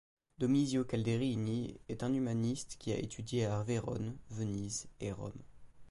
Domizio 0.39 0.83
Calderini 0.83 1.79
est 1.87 2.01
un 2.01 2.11
humaniste 2.15 2.75
qui 2.79 2.91
a 2.91 2.97
étudié 2.97 3.45
à 3.45 3.61
Vérone, 3.61 4.17
Venise 4.31 4.87
et 4.99 5.11
Rome. 5.11 5.43